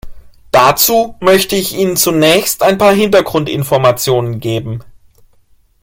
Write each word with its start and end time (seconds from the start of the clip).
Dazu 0.49 1.13
möchte 1.19 1.55
ich 1.55 1.75
Ihnen 1.75 1.95
zunächst 1.95 2.63
ein 2.63 2.79
paar 2.79 2.91
Hintergrundinformationen 2.91 4.39
geben. 4.39 4.83